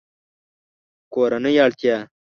[1.13, 1.97] کورنۍ اړتیا